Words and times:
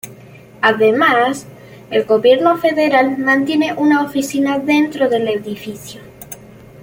Además, 0.61 1.45
el 1.91 2.05
Gobierno 2.05 2.57
Federal 2.57 3.19
mantiene 3.19 3.73
una 3.75 4.01
oficina 4.01 4.57
dentro 4.57 5.07
del 5.09 5.27
edificio. 5.27 6.01